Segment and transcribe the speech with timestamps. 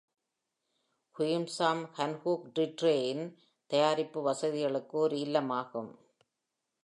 [1.19, 3.35] குயும்சாம் ஹன்கூக் டிர்ரேவின்
[3.67, 5.91] தயாரிப்பு வசதிகளுக்கு ஒரு இல்லமாகும்.